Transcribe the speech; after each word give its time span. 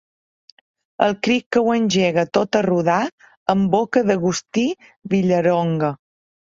El 1.07 1.13
crit 1.27 1.45
que 1.57 1.63
ho 1.67 1.69
engega 1.81 2.25
tot 2.39 2.59
a 2.61 2.63
rodar, 2.69 2.97
en 3.57 3.65
boca 3.79 4.07
d'Agustí 4.11 4.69
Villaronga. 5.17 5.97